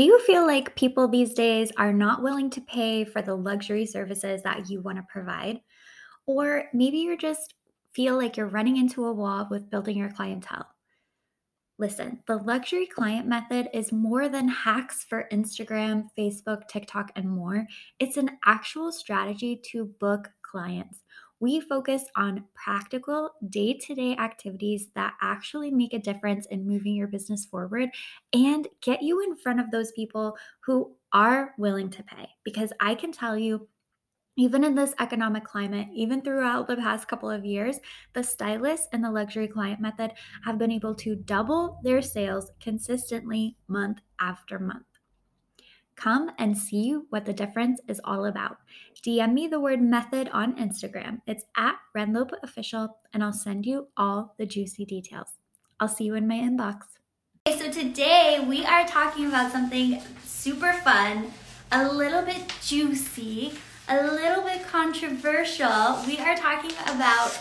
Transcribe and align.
Do 0.00 0.06
you 0.06 0.18
feel 0.20 0.46
like 0.46 0.76
people 0.76 1.08
these 1.08 1.34
days 1.34 1.70
are 1.76 1.92
not 1.92 2.22
willing 2.22 2.48
to 2.52 2.62
pay 2.62 3.04
for 3.04 3.20
the 3.20 3.34
luxury 3.34 3.84
services 3.84 4.42
that 4.44 4.70
you 4.70 4.80
want 4.80 4.96
to 4.96 5.04
provide? 5.12 5.60
Or 6.24 6.64
maybe 6.72 6.96
you 6.96 7.18
just 7.18 7.52
feel 7.92 8.16
like 8.16 8.38
you're 8.38 8.46
running 8.46 8.78
into 8.78 9.04
a 9.04 9.12
wall 9.12 9.46
with 9.50 9.68
building 9.68 9.98
your 9.98 10.10
clientele. 10.10 10.66
Listen, 11.78 12.22
the 12.26 12.38
luxury 12.38 12.86
client 12.86 13.26
method 13.26 13.68
is 13.74 13.92
more 13.92 14.30
than 14.30 14.48
hacks 14.48 15.04
for 15.04 15.28
Instagram, 15.30 16.06
Facebook, 16.18 16.66
TikTok, 16.66 17.12
and 17.14 17.28
more. 17.28 17.66
It's 17.98 18.16
an 18.16 18.38
actual 18.46 18.92
strategy 18.92 19.60
to 19.72 19.84
book 19.84 20.30
clients. 20.40 21.00
We 21.40 21.60
focus 21.60 22.04
on 22.16 22.44
practical 22.54 23.30
day 23.48 23.74
to 23.74 23.94
day 23.94 24.16
activities 24.16 24.88
that 24.94 25.14
actually 25.22 25.70
make 25.70 25.94
a 25.94 25.98
difference 25.98 26.46
in 26.46 26.66
moving 26.66 26.94
your 26.94 27.08
business 27.08 27.46
forward 27.46 27.90
and 28.32 28.68
get 28.82 29.02
you 29.02 29.22
in 29.22 29.36
front 29.36 29.60
of 29.60 29.70
those 29.70 29.90
people 29.92 30.36
who 30.60 30.94
are 31.12 31.54
willing 31.58 31.90
to 31.90 32.02
pay. 32.02 32.28
Because 32.44 32.72
I 32.80 32.94
can 32.94 33.10
tell 33.10 33.38
you, 33.38 33.68
even 34.36 34.64
in 34.64 34.74
this 34.74 34.94
economic 35.00 35.44
climate, 35.44 35.88
even 35.92 36.22
throughout 36.22 36.66
the 36.66 36.76
past 36.76 37.08
couple 37.08 37.30
of 37.30 37.44
years, 37.44 37.78
the 38.14 38.22
stylists 38.22 38.88
and 38.92 39.04
the 39.04 39.10
luxury 39.10 39.48
client 39.48 39.80
method 39.80 40.12
have 40.44 40.58
been 40.58 40.70
able 40.70 40.94
to 40.94 41.16
double 41.16 41.80
their 41.82 42.00
sales 42.00 42.50
consistently 42.60 43.56
month 43.68 44.00
after 44.20 44.58
month. 44.58 44.89
Come 46.00 46.30
and 46.38 46.56
see 46.56 46.96
what 47.10 47.26
the 47.26 47.32
difference 47.32 47.80
is 47.86 48.00
all 48.04 48.24
about. 48.24 48.56
DM 49.06 49.34
me 49.34 49.46
the 49.46 49.60
word 49.60 49.82
method 49.82 50.30
on 50.32 50.56
Instagram. 50.56 51.20
It's 51.26 51.44
at 51.56 51.76
Renlope 51.96 52.32
Official, 52.42 52.96
and 53.12 53.22
I'll 53.22 53.32
send 53.32 53.66
you 53.66 53.88
all 53.96 54.34
the 54.38 54.46
juicy 54.46 54.86
details. 54.86 55.28
I'll 55.78 55.88
see 55.88 56.04
you 56.04 56.14
in 56.14 56.26
my 56.26 56.36
inbox. 56.36 56.98
Okay, 57.46 57.58
so 57.58 57.70
today 57.70 58.42
we 58.48 58.64
are 58.64 58.86
talking 58.86 59.26
about 59.26 59.52
something 59.52 60.00
super 60.24 60.72
fun, 60.72 61.32
a 61.70 61.92
little 61.92 62.22
bit 62.22 62.50
juicy 62.62 63.52
a 63.90 64.06
little 64.06 64.44
bit 64.44 64.64
controversial. 64.68 65.98
We 66.06 66.16
are 66.18 66.36
talking 66.36 66.70
about 66.86 67.36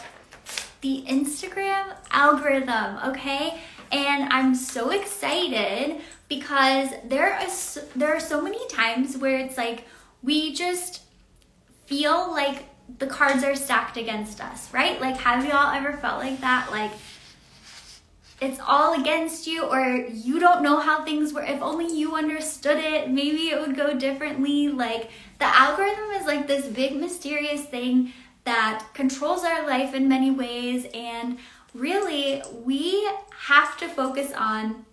the 0.82 1.04
Instagram 1.08 1.96
algorithm, 2.10 2.98
okay? 3.10 3.62
And 3.92 4.34
I'm 4.34 4.56
so 4.56 4.90
excited 4.90 6.02
because 6.30 6.90
there 7.04 7.38
is 7.44 7.80
there 7.96 8.16
are 8.16 8.20
so 8.20 8.42
many 8.42 8.66
times 8.68 9.18
where 9.18 9.38
it's 9.38 9.58
like 9.58 9.86
we 10.24 10.54
just 10.54 11.02
feel 11.88 12.32
like 12.32 12.66
the 13.00 13.08
cards 13.08 13.44
are 13.44 13.56
stacked 13.56 13.98
against 13.98 14.42
us, 14.42 14.72
right? 14.74 15.02
Like 15.02 15.18
have 15.18 15.46
y'all 15.46 15.76
ever 15.76 15.98
felt 15.98 16.20
like 16.20 16.40
that? 16.42 16.72
Like 16.72 16.92
it's 18.42 18.60
all 18.66 19.00
against 19.00 19.48
you 19.48 19.64
or 19.64 20.06
you 20.08 20.40
don't 20.40 20.64
know 20.64 20.80
how 20.80 21.04
things 21.04 21.34
were 21.34 21.44
if 21.44 21.62
only 21.62 21.94
you 21.94 22.16
understood 22.16 22.78
it 22.78 23.10
maybe 23.10 23.50
it 23.50 23.60
would 23.60 23.76
go 23.76 23.98
differently 23.98 24.70
like 24.70 25.10
the 25.40 25.46
algorithm 25.46 26.10
is 26.12 26.26
like 26.26 26.48
this 26.48 26.66
big 26.68 26.96
mysterious 26.96 27.66
thing 27.66 28.14
that 28.46 28.86
controls 28.94 29.44
our 29.44 29.68
life 29.68 29.94
in 29.94 30.08
many 30.08 30.32
ways 30.32 30.88
and 30.94 31.38
really 31.74 32.42
we 32.64 33.10
have 33.48 33.78
to 33.78 33.88
focus 33.90 34.32
on 34.34 34.86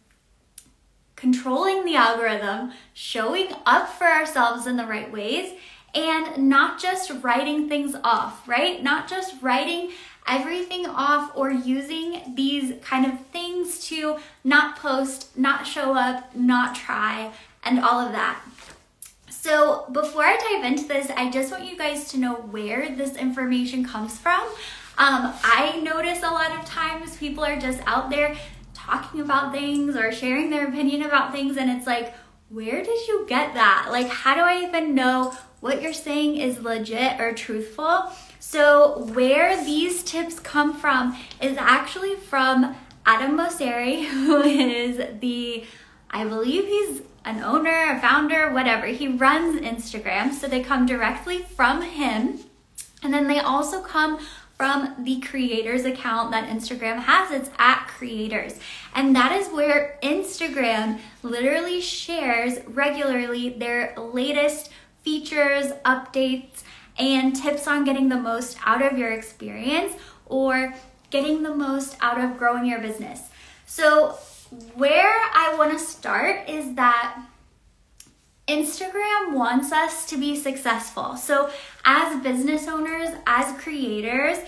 controlling 1.17 1.85
the 1.85 1.97
algorithm 1.97 2.73
showing 2.95 3.49
up 3.65 3.89
for 3.89 4.07
ourselves 4.07 4.67
in 4.67 4.77
the 4.77 4.87
right 4.87 5.11
ways 5.11 5.55
and 5.95 6.49
not 6.49 6.81
just 6.81 7.11
writing 7.23 7.69
things 7.69 7.97
off 8.05 8.47
right 8.47 8.83
not 8.83 9.09
just 9.09 9.35
writing 9.43 9.91
everything 10.27 10.87
off 10.87 11.31
or 11.35 11.51
using 11.51 12.35
these 12.35 12.75
kind 12.83 13.07
of 13.07 13.21
things 13.27 13.87
to 13.89 14.19
not 14.45 14.77
post, 14.77 15.37
not 15.39 15.67
show 15.67 15.95
up, 15.95 16.35
not 16.35 16.75
try, 16.75 17.33
and 17.63 17.79
all 17.79 18.01
of 18.01 18.13
that. 18.13 18.41
So, 19.29 19.87
before 19.93 20.25
I 20.25 20.37
dive 20.37 20.73
into 20.73 20.89
this, 20.89 21.11
I 21.17 21.31
just 21.31 21.53
want 21.53 21.71
you 21.71 21.79
guys 21.79 22.09
to 22.11 22.19
know 22.19 22.35
where 22.35 22.95
this 22.95 23.15
information 23.15 23.85
comes 23.85 24.19
from. 24.19 24.41
Um, 24.99 25.33
I 25.45 25.79
notice 25.83 26.19
a 26.19 26.31
lot 26.31 26.51
of 26.59 26.65
times 26.65 27.17
people 27.17 27.45
are 27.45 27.59
just 27.59 27.81
out 27.87 28.11
there 28.11 28.35
talking 28.87 29.21
about 29.21 29.53
things 29.53 29.97
or 29.97 30.13
sharing 30.13 30.51
their 30.51 30.69
opinion 30.69 31.03
about 31.03 31.33
things, 31.33 31.57
and 31.57 31.71
it's 31.71 31.87
like, 31.87 32.15
where 32.49 32.83
did 32.83 33.09
you 33.09 33.27
get 33.29 33.55
that? 33.55 33.89
Like, 33.91 34.09
how 34.09 34.35
do 34.35 34.43
I 34.43 34.63
even 34.63 34.95
know 34.95 35.37
what 35.61 35.83
you're 35.83 35.93
saying 35.93 36.37
is 36.37 36.61
legit 36.61 37.21
or 37.21 37.33
truthful? 37.33 38.13
So, 38.39 39.05
where 39.13 39.63
these 39.65 40.05
tips 40.05 40.39
come 40.39 40.73
from 40.73 41.17
is 41.41 41.57
actually 41.57 42.15
from 42.15 42.77
Adam 43.05 43.37
Mosseri, 43.37 44.05
who 44.07 44.43
is 44.43 45.21
the, 45.21 45.65
I 46.11 46.25
believe 46.25 46.67
he's 46.67 47.03
an 47.25 47.43
owner, 47.43 47.97
a 47.97 48.01
founder, 48.01 48.53
whatever. 48.53 48.87
He 48.87 49.09
runs 49.09 49.61
Instagram, 49.61 50.33
so 50.33 50.47
they 50.47 50.63
come 50.63 50.87
directly 50.87 51.43
from 51.43 51.83
him. 51.83 52.39
And 53.03 53.13
then 53.13 53.27
they 53.27 53.41
also 53.41 53.83
come 53.83 54.21
from 54.57 54.95
the 55.05 55.21
creators 55.21 55.85
account 55.85 56.31
that 56.31 56.49
Instagram 56.49 57.01
has. 57.01 57.31
It's 57.31 57.51
at 57.59 57.87
creators. 57.89 58.59
And 58.95 59.15
that 59.15 59.33
is 59.33 59.49
where 59.49 59.99
Instagram 60.03 61.01
literally 61.23 61.81
shares 61.81 62.59
regularly 62.67 63.51
their 63.51 63.95
latest 63.97 64.71
features, 65.03 65.73
updates, 65.85 66.63
and 66.99 67.37
tips 67.37 67.67
on 67.67 67.85
getting 67.85 68.09
the 68.09 68.17
most 68.17 68.57
out 68.65 68.83
of 68.83 68.99
your 68.99 69.13
experience 69.13 69.93
or 70.25 70.75
getting 71.11 71.43
the 71.43 71.55
most 71.55 71.97
out 72.01 72.19
of 72.19 72.39
growing 72.39 72.65
your 72.65 72.81
business. 72.81 73.21
So, 73.67 74.19
where 74.75 75.21
I 75.35 75.55
want 75.59 75.73
to 75.73 75.79
start 75.79 76.49
is 76.49 76.75
that 76.75 77.21
Instagram 78.49 79.33
wants 79.33 79.73
us 79.73 80.07
to 80.07 80.17
be 80.17 80.37
successful. 80.37 81.17
So, 81.17 81.51
as 81.85 82.23
business 82.23 82.69
owners, 82.69 83.09
as 83.27 83.61
creators, 83.61 84.39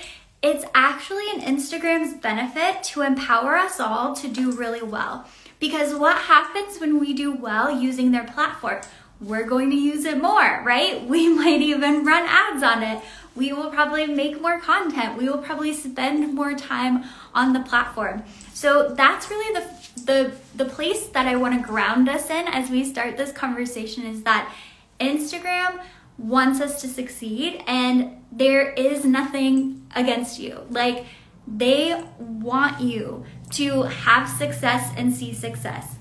it's 0.41 0.65
actually 0.73 1.29
in 1.31 1.41
Instagram's 1.41 2.15
benefit 2.15 2.85
to 2.85 3.03
empower 3.03 3.57
us 3.57 3.81
all 3.81 4.15
to 4.15 4.29
do 4.29 4.53
really 4.53 4.83
well. 4.83 5.27
Because 5.59 5.97
what 5.97 6.17
happens 6.17 6.79
when 6.79 7.01
we 7.01 7.13
do 7.13 7.33
well 7.33 7.71
using 7.71 8.13
their 8.13 8.23
platform? 8.23 8.83
we're 9.21 9.47
going 9.47 9.71
to 9.71 9.77
use 9.77 10.05
it 10.05 10.21
more, 10.21 10.63
right? 10.65 11.03
We 11.09 11.29
might 11.29 11.61
even 11.61 12.05
run 12.05 12.25
ads 12.29 12.63
on 12.63 12.83
it. 12.83 13.03
We 13.35 13.53
will 13.53 13.71
probably 13.71 14.07
make 14.07 14.41
more 14.41 14.61
content. 14.61 15.17
We 15.17 15.29
will 15.29 15.39
probably 15.39 15.73
spend 15.73 16.35
more 16.35 16.55
time 16.55 17.05
on 17.35 17.53
the 17.53 17.61
platform. 17.61 18.25
So 18.53 18.95
that's 18.95 19.31
really 19.31 19.55
the 19.55 19.67
the 20.05 20.33
the 20.55 20.65
place 20.65 21.07
that 21.09 21.27
I 21.27 21.37
want 21.37 21.61
to 21.61 21.67
ground 21.67 22.09
us 22.09 22.31
in 22.31 22.49
as 22.49 22.71
we 22.71 22.85
start 22.85 23.17
this 23.17 23.33
conversation 23.33 24.05
is 24.05 24.23
that 24.23 24.53
Instagram 25.01 25.83
wants 26.19 26.61
us 26.61 26.81
to 26.81 26.89
succeed 26.89 27.63
and 27.67 28.23
there 28.33 28.71
is 28.71 29.05
nothing 29.05 29.87
against 29.95 30.39
you. 30.39 30.63
Like 30.71 31.07
they 31.47 32.05
want 32.19 32.81
you 32.81 33.25
to 33.53 33.83
have 33.83 34.29
success 34.29 34.93
and 34.97 35.15
see 35.15 35.33
success. 35.33 35.97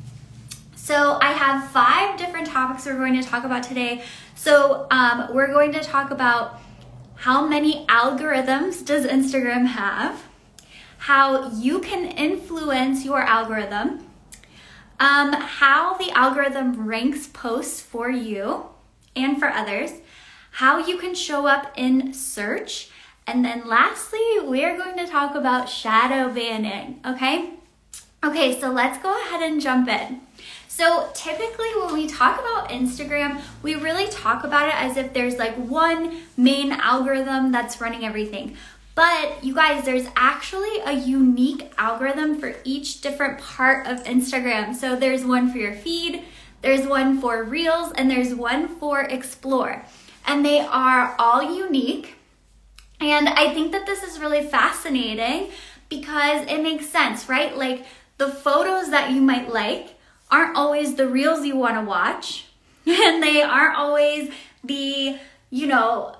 So 0.75 1.19
I 1.21 1.31
have 1.33 1.69
five 1.71 2.17
different 2.17 2.47
topics 2.47 2.85
we're 2.85 2.95
going 2.95 3.21
to 3.21 3.27
talk 3.27 3.43
about 3.43 3.63
today. 3.63 4.03
So 4.35 4.87
um, 4.89 5.29
we're 5.33 5.51
going 5.51 5.73
to 5.73 5.81
talk 5.81 6.11
about 6.11 6.61
how 7.15 7.45
many 7.45 7.85
algorithms 7.87 8.85
does 8.85 9.05
Instagram 9.05 9.65
have, 9.65 10.23
how 10.97 11.49
you 11.51 11.79
can 11.79 12.11
influence 12.11 13.05
your 13.05 13.21
algorithm, 13.21 14.05
um, 14.99 15.33
how 15.33 15.95
the 15.97 16.11
algorithm 16.11 16.87
ranks 16.87 17.27
posts 17.27 17.81
for 17.81 18.09
you 18.09 18.65
and 19.15 19.37
for 19.37 19.49
others, 19.49 19.91
how 20.51 20.77
you 20.77 20.97
can 20.97 21.13
show 21.13 21.45
up 21.45 21.71
in 21.75 22.13
search, 22.13 22.89
and 23.27 23.43
then 23.43 23.67
lastly, 23.67 24.21
we're 24.43 24.77
going 24.77 24.97
to 24.97 25.05
talk 25.05 25.35
about 25.35 25.69
shadow 25.69 26.33
banning, 26.33 26.99
okay? 27.05 27.51
Okay, 28.23 28.59
so 28.59 28.71
let's 28.71 28.97
go 28.97 29.11
ahead 29.25 29.41
and 29.41 29.61
jump 29.61 29.87
in. 29.89 30.21
So 30.67 31.09
typically 31.13 31.69
when 31.75 31.93
we 31.93 32.07
talk 32.07 32.39
about 32.39 32.69
Instagram, 32.69 33.41
we 33.63 33.75
really 33.75 34.07
talk 34.07 34.43
about 34.43 34.67
it 34.67 34.75
as 34.75 34.95
if 34.95 35.11
there's 35.11 35.38
like 35.38 35.55
one 35.55 36.21
main 36.38 36.71
algorithm 36.71 37.51
that's 37.51 37.81
running 37.81 38.05
everything. 38.05 38.55
But 38.97 39.44
you 39.44 39.53
guys, 39.53 39.85
there's 39.85 40.07
actually 40.15 40.79
a 40.83 40.91
unique 40.91 41.71
algorithm 41.77 42.39
for 42.39 42.55
each 42.63 42.99
different 43.01 43.39
part 43.39 43.85
of 43.85 44.03
Instagram. 44.05 44.73
So 44.73 44.95
there's 44.95 45.23
one 45.23 45.51
for 45.51 45.59
your 45.59 45.75
feed, 45.75 46.23
there's 46.63 46.88
one 46.88 47.21
for 47.21 47.44
Reels, 47.44 47.91
and 47.91 48.09
there's 48.09 48.33
one 48.33 48.67
for 48.67 49.01
Explore. 49.01 49.85
And 50.25 50.44
they 50.44 50.61
are 50.61 51.15
all 51.19 51.44
unique. 51.44 52.15
And 52.99 53.29
I 53.29 53.53
think 53.53 53.71
that 53.73 53.85
this 53.85 54.01
is 54.01 54.19
really 54.19 54.44
fascinating 54.44 55.51
because 55.89 56.47
it 56.47 56.63
makes 56.63 56.88
sense, 56.88 57.29
right? 57.29 57.55
Like 57.55 57.85
the 58.17 58.29
photos 58.29 58.89
that 58.89 59.11
you 59.11 59.21
might 59.21 59.53
like 59.53 59.93
aren't 60.31 60.57
always 60.57 60.95
the 60.95 61.07
reels 61.07 61.45
you 61.45 61.55
want 61.55 61.75
to 61.75 61.83
watch 61.83 62.47
and 62.88 63.21
they 63.21 63.43
aren't 63.43 63.77
always 63.77 64.31
the 64.63 65.19
you 65.51 65.67
know 65.67 66.16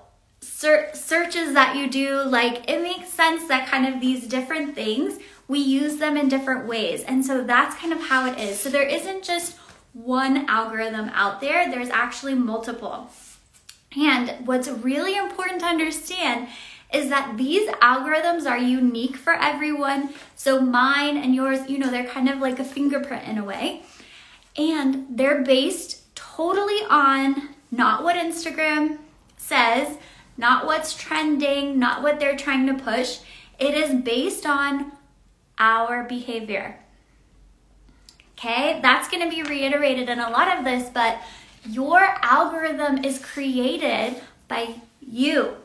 ser- 0.57 0.89
searches 0.94 1.54
that 1.54 1.75
you 1.75 1.89
do 1.89 2.09
like 2.24 2.69
it 2.69 2.81
makes 2.81 3.09
sense 3.09 3.48
that 3.48 3.68
kind 3.68 3.86
of 3.86 4.01
these 4.01 4.27
different 4.27 4.75
things 4.75 5.19
we 5.48 5.59
use 5.59 5.98
them 5.98 6.18
in 6.18 6.27
different 6.27 6.68
ways 6.68 7.04
and 7.04 7.25
so 7.25 7.44
that's 7.44 7.75
kind 7.75 7.94
of 7.94 8.01
how 8.09 8.25
it 8.30 8.38
is 8.39 8.59
so 8.59 8.69
there 8.69 8.89
isn't 8.98 9.24
just 9.24 9.57
one 10.06 10.45
algorithm 10.48 11.09
out 11.09 11.42
there, 11.42 11.69
there's 11.69 11.89
actually 11.89 12.36
multiple. 12.36 13.09
And 13.95 14.45
what's 14.45 14.68
really 14.68 15.18
important 15.18 15.62
to 15.62 15.65
understand 15.65 16.50
is 16.94 17.09
that 17.09 17.38
these 17.38 17.68
algorithms 17.81 18.50
are 18.50 18.57
unique 18.57 19.18
for 19.18 19.33
everyone. 19.33 20.13
So 20.36 20.62
mine 20.62 21.18
and 21.18 21.33
yours, 21.33 21.68
you 21.68 21.80
know, 21.80 21.89
they're 21.89 22.07
kind 22.07 22.30
of 22.30 22.39
like 22.39 22.59
a 22.59 22.63
fingerprint 22.63 23.27
in 23.27 23.38
a 23.38 23.44
way. 23.44 23.83
And 24.56 25.07
they're 25.09 25.44
based 25.44 26.15
totally 26.15 26.81
on 26.89 27.50
not 27.71 28.04
what 28.04 28.15
Instagram 28.15 29.00
says, 29.38 29.98
not 30.38 30.66
what's 30.66 30.95
trending, 30.95 31.80
not 31.80 32.04
what 32.04 32.19
they're 32.19 32.38
trying 32.38 32.68
to 32.68 32.84
push. 32.84 33.19
It 33.60 33.74
is 33.74 34.01
based 34.04 34.45
on 34.45 34.92
our 35.57 36.04
behavior. 36.04 36.78
Okay, 38.38 38.80
that's 38.84 39.07
to 39.28 39.30
be 39.30 39.42
reiterated 39.42 40.10
in 40.10 40.19
a 40.19 40.30
lot 40.30 40.57
of 40.57 40.63
this, 40.63 40.89
but 40.89 41.19
your 41.68 42.00
algorithm 42.22 43.04
is 43.04 43.18
created 43.18 44.22
by 44.48 44.75
you. 45.01 45.56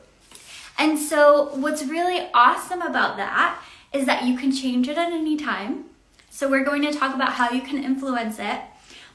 And 0.78 0.98
so, 0.98 1.54
what's 1.56 1.84
really 1.84 2.30
awesome 2.32 2.80
about 2.80 3.18
that 3.18 3.62
is 3.92 4.06
that 4.06 4.24
you 4.24 4.38
can 4.38 4.50
change 4.50 4.88
it 4.88 4.96
at 4.96 5.12
any 5.12 5.36
time. 5.36 5.84
So, 6.30 6.48
we're 6.48 6.64
going 6.64 6.82
to 6.82 6.92
talk 6.92 7.14
about 7.14 7.34
how 7.34 7.50
you 7.50 7.60
can 7.60 7.84
influence 7.84 8.38
it. 8.38 8.60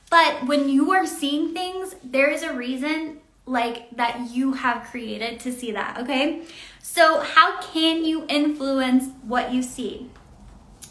But 0.10 0.46
when 0.46 0.70
you 0.70 0.92
are 0.92 1.08
seeing 1.08 1.54
things, 1.54 1.96
there 2.04 2.30
is 2.30 2.44
a 2.44 2.54
reason 2.54 3.20
like 3.48 3.90
that 3.96 4.30
you 4.32 4.54
have 4.54 4.84
created 4.86 5.40
to 5.42 5.52
see 5.52 5.72
that, 5.72 5.98
okay? 6.00 6.44
So, 6.82 7.22
how 7.22 7.62
can 7.62 8.06
you 8.06 8.26
influence 8.28 9.10
what 9.24 9.54
you 9.54 9.64
see? 9.64 10.10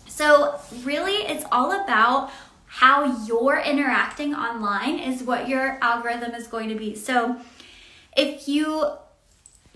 So, 0.09 0.59
really, 0.83 1.13
it's 1.13 1.45
all 1.53 1.73
about 1.73 2.31
how 2.67 3.25
you're 3.27 3.59
interacting 3.59 4.35
online, 4.35 4.99
is 4.99 5.23
what 5.23 5.49
your 5.49 5.79
algorithm 5.83 6.35
is 6.35 6.47
going 6.47 6.69
to 6.71 6.75
be. 6.75 6.95
So, 6.95 7.37
if 8.17 8.49
you 8.49 8.97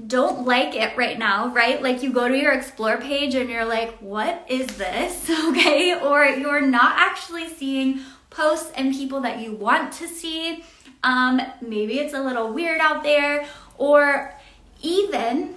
don't 0.06 0.46
like 0.46 0.74
it 0.74 0.96
right 0.96 1.18
now, 1.18 1.48
right? 1.48 1.82
Like 1.82 2.02
you 2.02 2.12
go 2.12 2.28
to 2.28 2.36
your 2.36 2.52
explore 2.52 2.98
page 2.98 3.34
and 3.34 3.50
you're 3.50 3.64
like, 3.64 3.98
what 3.98 4.44
is 4.48 4.66
this? 4.78 5.30
Okay. 5.50 5.98
Or 6.00 6.24
you're 6.24 6.60
not 6.60 6.98
actually 6.98 7.48
seeing 7.48 8.00
posts 8.30 8.70
and 8.76 8.94
people 8.94 9.20
that 9.22 9.40
you 9.40 9.52
want 9.52 9.92
to 9.94 10.06
see. 10.06 10.64
Um, 11.02 11.40
maybe 11.60 11.98
it's 11.98 12.14
a 12.14 12.22
little 12.22 12.52
weird 12.52 12.80
out 12.80 13.02
there. 13.02 13.46
Or 13.78 14.34
even 14.82 15.54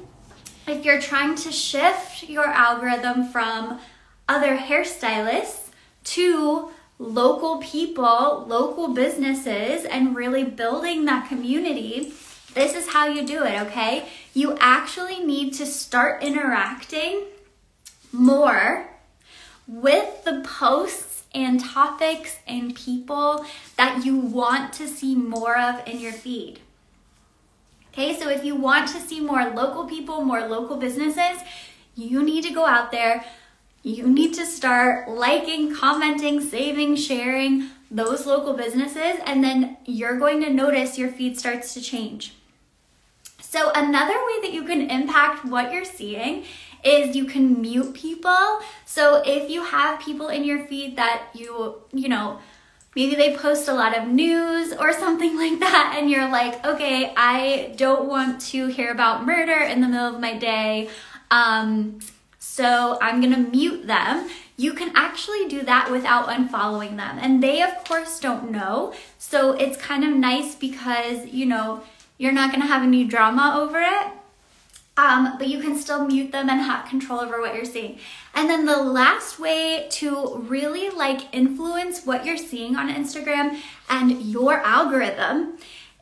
if 0.67 0.85
you're 0.85 1.01
trying 1.01 1.35
to 1.35 1.51
shift 1.51 2.23
your 2.23 2.45
algorithm 2.45 3.27
from 3.27 3.79
other 4.27 4.57
hairstylists 4.57 5.69
to 6.05 6.71
local 6.99 7.57
people, 7.57 8.45
local 8.47 8.93
businesses, 8.93 9.85
and 9.85 10.15
really 10.15 10.43
building 10.43 11.05
that 11.05 11.27
community 11.27 12.13
this 12.53 12.75
is 12.75 12.89
how 12.89 13.07
you 13.07 13.25
do 13.25 13.43
it, 13.43 13.61
okay? 13.63 14.05
You 14.33 14.57
actually 14.59 15.19
need 15.19 15.53
to 15.55 15.65
start 15.65 16.21
interacting 16.23 17.23
more 18.11 18.89
with 19.67 20.23
the 20.23 20.41
posts 20.41 21.12
and 21.33 21.59
topics 21.59 22.38
and 22.47 22.75
people 22.75 23.45
that 23.77 24.06
you 24.06 24.15
want 24.15 24.74
to 24.74 24.88
see 24.88 25.15
more 25.15 25.57
of 25.57 25.88
in 25.88 26.00
your 26.00 26.12
feed. 26.12 26.59
Okay, 27.89 28.18
so 28.18 28.30
if 28.30 28.44
you 28.44 28.56
want 28.56 28.88
to 28.89 29.00
see 29.00 29.19
more 29.19 29.50
local 29.50 29.85
people, 29.85 30.24
more 30.24 30.47
local 30.47 30.77
businesses, 30.77 31.41
you 31.95 32.24
need 32.24 32.44
to 32.44 32.53
go 32.53 32.65
out 32.65 32.91
there. 32.91 33.24
You 33.83 34.07
need 34.07 34.33
to 34.35 34.45
start 34.45 35.09
liking, 35.09 35.75
commenting, 35.75 36.41
saving, 36.41 36.95
sharing 36.95 37.69
those 37.91 38.25
local 38.25 38.53
businesses, 38.53 39.19
and 39.25 39.44
then 39.44 39.77
you're 39.86 40.18
going 40.18 40.41
to 40.41 40.51
notice 40.51 40.97
your 40.97 41.09
feed 41.09 41.38
starts 41.38 41.74
to 41.75 41.81
change. 41.81 42.33
So, 43.39 43.71
another 43.75 44.15
way 44.15 44.41
that 44.41 44.53
you 44.53 44.63
can 44.63 44.89
impact 44.89 45.45
what 45.45 45.71
you're 45.71 45.86
seeing 45.86 46.45
is 46.83 47.15
you 47.15 47.25
can 47.25 47.62
mute 47.62 47.94
people. 47.94 48.59
So, 48.85 49.21
if 49.25 49.50
you 49.50 49.63
have 49.63 50.00
people 50.00 50.27
in 50.27 50.44
your 50.44 50.65
feed 50.68 50.97
that 50.97 51.30
you, 51.33 51.75
you 51.91 52.09
know, 52.09 52.39
maybe 52.95 53.15
they 53.15 53.35
post 53.35 53.68
a 53.68 53.74
lot 53.74 53.97
of 53.97 54.07
news 54.07 54.74
or 54.74 54.94
something 54.94 55.38
like 55.44 55.59
that, 55.59 55.95
and 55.97 56.09
you're 56.09 56.30
like, 56.30 56.65
okay, 56.65 57.13
I 57.15 57.74
don't 57.77 58.07
want 58.07 58.41
to 58.51 58.68
hear 58.68 58.91
about 58.91 59.25
murder 59.25 59.59
in 59.63 59.81
the 59.81 59.88
middle 59.88 60.15
of 60.15 60.19
my 60.19 60.38
day. 60.38 60.89
Um, 61.31 62.00
so 62.38 62.97
I'm 63.01 63.21
gonna 63.21 63.50
mute 63.50 63.88
them. 63.88 64.29
You 64.57 64.74
can 64.74 64.91
actually 64.95 65.47
do 65.47 65.63
that 65.63 65.89
without 65.89 66.27
unfollowing 66.27 66.97
them. 66.97 67.18
And 67.19 67.41
they, 67.41 67.63
of 67.63 67.83
course, 67.86 68.19
don't 68.19 68.51
know. 68.51 68.94
So 69.18 69.53
it's 69.53 69.77
kind 69.77 70.03
of 70.03 70.12
nice 70.12 70.53
because, 70.53 71.25
you 71.25 71.47
know, 71.47 71.81
you're 72.19 72.31
not 72.31 72.51
to 72.62 72.68
have 72.68 72.83
any 72.83 73.06
drama 73.06 73.56
over 73.57 73.79
it. 73.79 74.07
Um, 74.95 75.37
but 75.39 75.47
you 75.47 75.59
can 75.59 75.75
still 75.75 76.05
mute 76.05 76.31
them 76.31 76.49
and 76.49 76.61
have 76.61 76.87
control 76.87 77.19
over 77.19 77.41
what 77.41 77.55
you're 77.55 77.65
seeing. 77.65 77.97
And 78.35 78.47
then 78.47 78.65
the 78.65 78.77
last 78.77 79.39
way 79.39 79.87
to 79.91 80.35
really 80.35 80.91
like 80.91 81.33
influence 81.33 82.05
what 82.05 82.25
you're 82.25 82.37
seeing 82.37 82.75
on 82.75 82.93
Instagram 82.93 83.59
and 83.89 84.21
your 84.21 84.59
algorithm 84.59 85.57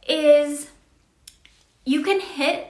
is 0.09 0.71
you 1.85 2.03
can 2.03 2.19
hit 2.19 2.67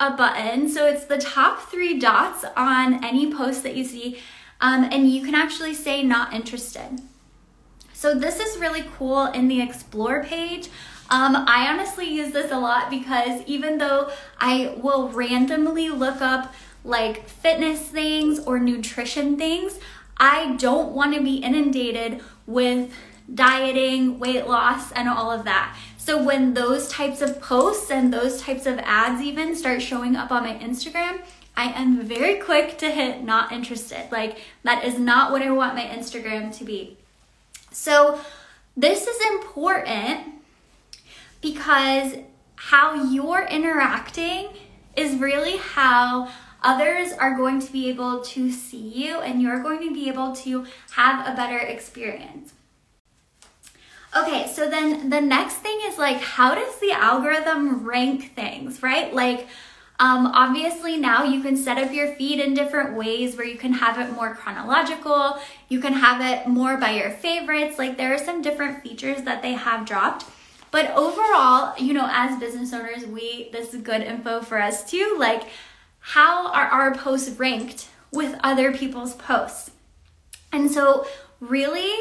a 0.00 0.10
button. 0.10 0.68
So 0.68 0.86
it's 0.86 1.04
the 1.04 1.18
top 1.18 1.70
three 1.70 1.98
dots 1.98 2.44
on 2.56 3.04
any 3.04 3.32
post 3.32 3.62
that 3.64 3.76
you 3.76 3.84
see, 3.84 4.18
um, 4.60 4.84
and 4.84 5.10
you 5.10 5.22
can 5.24 5.34
actually 5.34 5.74
say 5.74 6.02
not 6.02 6.32
interested. 6.32 7.00
So 7.92 8.14
this 8.14 8.38
is 8.38 8.58
really 8.58 8.84
cool 8.96 9.26
in 9.26 9.48
the 9.48 9.60
explore 9.60 10.22
page. 10.22 10.68
Um, 11.10 11.36
I 11.46 11.68
honestly 11.70 12.06
use 12.06 12.32
this 12.32 12.52
a 12.52 12.58
lot 12.58 12.90
because 12.90 13.42
even 13.46 13.78
though 13.78 14.10
I 14.38 14.74
will 14.76 15.08
randomly 15.08 15.88
look 15.88 16.20
up 16.20 16.52
like 16.84 17.28
fitness 17.28 17.80
things 17.80 18.38
or 18.40 18.58
nutrition 18.58 19.38
things, 19.38 19.78
I 20.18 20.56
don't 20.56 20.92
want 20.92 21.14
to 21.14 21.22
be 21.22 21.36
inundated 21.36 22.20
with 22.46 22.92
dieting, 23.32 24.18
weight 24.18 24.46
loss, 24.46 24.92
and 24.92 25.08
all 25.08 25.30
of 25.30 25.44
that. 25.44 25.76
So 25.96 26.22
when 26.22 26.54
those 26.54 26.88
types 26.88 27.20
of 27.20 27.40
posts 27.40 27.90
and 27.90 28.12
those 28.12 28.40
types 28.40 28.66
of 28.66 28.78
ads 28.78 29.22
even 29.22 29.54
start 29.54 29.82
showing 29.82 30.16
up 30.16 30.30
on 30.30 30.42
my 30.42 30.54
Instagram, 30.54 31.20
I 31.56 31.70
am 31.72 32.02
very 32.02 32.36
quick 32.36 32.78
to 32.78 32.90
hit 32.90 33.22
not 33.24 33.52
interested. 33.52 34.10
Like, 34.10 34.38
that 34.62 34.84
is 34.84 34.98
not 34.98 35.32
what 35.32 35.42
I 35.42 35.50
want 35.50 35.74
my 35.74 35.82
Instagram 35.82 36.56
to 36.58 36.64
be. 36.64 36.96
So, 37.70 38.20
this 38.76 39.06
is 39.06 39.20
important 39.32 40.37
because 41.40 42.16
how 42.56 43.10
you're 43.10 43.46
interacting 43.46 44.48
is 44.96 45.16
really 45.16 45.58
how 45.58 46.28
others 46.62 47.12
are 47.12 47.36
going 47.36 47.60
to 47.60 47.72
be 47.72 47.88
able 47.88 48.20
to 48.20 48.50
see 48.50 48.76
you 48.76 49.20
and 49.20 49.40
you're 49.40 49.62
going 49.62 49.80
to 49.80 49.94
be 49.94 50.08
able 50.08 50.34
to 50.34 50.66
have 50.92 51.26
a 51.26 51.36
better 51.36 51.58
experience. 51.58 52.52
Okay, 54.16 54.50
so 54.52 54.68
then 54.68 55.10
the 55.10 55.20
next 55.20 55.56
thing 55.56 55.78
is 55.84 55.98
like, 55.98 56.18
how 56.18 56.54
does 56.54 56.80
the 56.80 56.90
algorithm 56.92 57.84
rank 57.84 58.34
things, 58.34 58.82
right? 58.82 59.12
Like, 59.14 59.46
um, 60.00 60.26
obviously, 60.28 60.96
now 60.96 61.24
you 61.24 61.42
can 61.42 61.56
set 61.56 61.76
up 61.76 61.92
your 61.92 62.14
feed 62.14 62.40
in 62.40 62.54
different 62.54 62.96
ways 62.96 63.36
where 63.36 63.46
you 63.46 63.58
can 63.58 63.74
have 63.74 63.98
it 63.98 64.12
more 64.14 64.34
chronological, 64.34 65.38
you 65.68 65.80
can 65.80 65.92
have 65.92 66.20
it 66.20 66.48
more 66.48 66.76
by 66.76 66.92
your 66.92 67.10
favorites. 67.10 67.78
Like, 67.78 67.96
there 67.96 68.14
are 68.14 68.18
some 68.18 68.40
different 68.40 68.82
features 68.82 69.22
that 69.22 69.42
they 69.42 69.52
have 69.52 69.84
dropped. 69.84 70.24
But 70.70 70.90
overall, 70.94 71.74
you 71.78 71.94
know, 71.94 72.08
as 72.10 72.38
business 72.38 72.72
owners, 72.72 73.06
we 73.06 73.48
this 73.52 73.74
is 73.74 73.82
good 73.82 74.02
info 74.02 74.40
for 74.42 74.60
us 74.60 74.88
too. 74.88 75.16
Like, 75.18 75.44
how 76.00 76.48
are 76.48 76.66
our 76.66 76.94
posts 76.94 77.38
ranked 77.38 77.88
with 78.12 78.38
other 78.42 78.72
people's 78.72 79.14
posts? 79.14 79.70
And 80.52 80.70
so, 80.70 81.06
really, 81.40 81.92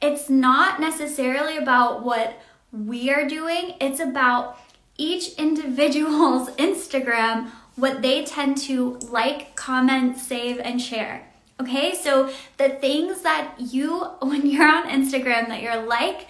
it's 0.00 0.28
not 0.28 0.80
necessarily 0.80 1.56
about 1.56 2.04
what 2.04 2.40
we 2.72 3.10
are 3.10 3.26
doing, 3.26 3.74
it's 3.80 4.00
about 4.00 4.58
each 4.98 5.34
individual's 5.34 6.50
Instagram, 6.56 7.50
what 7.76 8.02
they 8.02 8.24
tend 8.24 8.56
to 8.56 8.98
like, 9.10 9.54
comment, 9.54 10.18
save, 10.18 10.58
and 10.58 10.80
share. 10.80 11.26
Okay, 11.58 11.94
so 11.94 12.30
the 12.58 12.70
things 12.70 13.22
that 13.22 13.54
you, 13.58 14.00
when 14.22 14.46
you're 14.46 14.68
on 14.68 14.88
Instagram, 14.88 15.48
that 15.48 15.62
you're 15.62 15.82
like, 15.82 16.26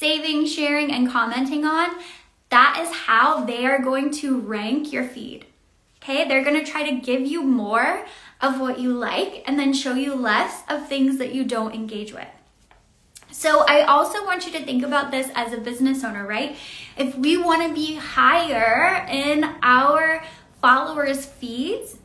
saving, 0.00 0.46
sharing, 0.46 0.90
and 0.90 1.10
commenting 1.10 1.66
on, 1.66 1.90
that 2.48 2.78
is 2.80 2.90
how 3.06 3.44
they 3.44 3.66
are 3.66 3.78
going 3.78 4.10
to 4.10 4.40
rank 4.40 4.90
your 4.90 5.04
feed. 5.04 5.44
Okay, 6.02 6.26
they're 6.26 6.42
gonna 6.42 6.64
try 6.64 6.88
to 6.88 6.96
give 6.96 7.20
you 7.20 7.42
more 7.42 8.06
of 8.40 8.58
what 8.58 8.80
you 8.80 8.94
like 8.94 9.44
and 9.46 9.58
then 9.58 9.74
show 9.74 9.92
you 9.92 10.14
less 10.14 10.62
of 10.70 10.88
things 10.88 11.18
that 11.18 11.34
you 11.34 11.44
don't 11.44 11.74
engage 11.74 12.14
with. 12.14 12.28
So, 13.30 13.62
I 13.68 13.82
also 13.82 14.24
want 14.24 14.46
you 14.46 14.52
to 14.52 14.64
think 14.64 14.82
about 14.82 15.10
this 15.10 15.30
as 15.34 15.52
a 15.52 15.58
business 15.58 16.02
owner, 16.02 16.26
right? 16.26 16.56
If 16.96 17.14
we 17.16 17.36
wanna 17.36 17.74
be 17.74 17.96
higher 17.96 19.06
in 19.06 19.44
our 19.62 20.24
followers' 20.62 21.26
feeds, 21.26 21.98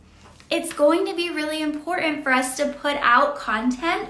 it's 0.51 0.73
going 0.73 1.05
to 1.05 1.15
be 1.15 1.29
really 1.29 1.61
important 1.61 2.23
for 2.23 2.31
us 2.31 2.57
to 2.57 2.73
put 2.73 2.97
out 2.97 3.37
content 3.37 4.09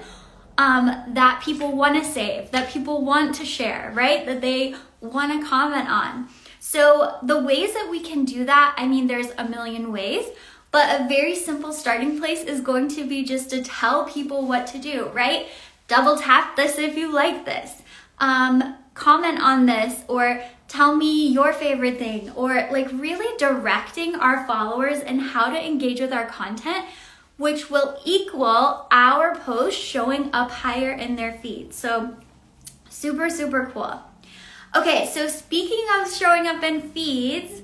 um, 0.58 0.86
that 1.08 1.42
people 1.44 1.76
want 1.76 2.02
to 2.02 2.08
save, 2.08 2.50
that 2.50 2.70
people 2.70 3.04
want 3.04 3.34
to 3.36 3.44
share, 3.44 3.92
right? 3.94 4.24
That 4.26 4.40
they 4.40 4.74
want 5.00 5.40
to 5.40 5.46
comment 5.46 5.88
on. 5.88 6.28
So, 6.60 7.18
the 7.22 7.40
ways 7.40 7.74
that 7.74 7.88
we 7.90 8.00
can 8.00 8.24
do 8.24 8.44
that, 8.44 8.74
I 8.76 8.86
mean, 8.86 9.06
there's 9.06 9.30
a 9.38 9.48
million 9.48 9.92
ways, 9.92 10.26
but 10.72 11.00
a 11.00 11.08
very 11.08 11.36
simple 11.36 11.72
starting 11.72 12.18
place 12.18 12.42
is 12.42 12.60
going 12.60 12.88
to 12.88 13.06
be 13.06 13.24
just 13.24 13.50
to 13.50 13.62
tell 13.62 14.04
people 14.04 14.46
what 14.46 14.66
to 14.68 14.78
do, 14.78 15.08
right? 15.14 15.46
Double 15.88 16.16
tap 16.16 16.56
this 16.56 16.78
if 16.78 16.96
you 16.96 17.12
like 17.12 17.44
this. 17.44 17.82
Um, 18.18 18.76
comment 18.94 19.40
on 19.40 19.66
this 19.66 20.02
or 20.08 20.42
tell 20.68 20.96
me 20.96 21.28
your 21.28 21.52
favorite 21.52 21.98
thing 21.98 22.30
or 22.30 22.54
like 22.72 22.90
really 22.92 23.36
directing 23.38 24.16
our 24.16 24.46
followers 24.46 25.00
and 25.00 25.20
how 25.20 25.50
to 25.50 25.64
engage 25.64 26.00
with 26.00 26.12
our 26.12 26.26
content 26.26 26.84
which 27.36 27.70
will 27.70 27.98
equal 28.04 28.86
our 28.90 29.36
post 29.36 29.78
showing 29.78 30.30
up 30.32 30.50
higher 30.50 30.92
in 30.92 31.16
their 31.16 31.32
feed 31.34 31.72
so 31.72 32.16
super 32.88 33.28
super 33.28 33.70
cool 33.72 34.00
Okay, 34.76 35.06
so 35.06 35.26
speaking 35.26 35.82
of 35.98 36.12
showing 36.12 36.46
up 36.46 36.62
in 36.62 36.82
feeds, 36.90 37.62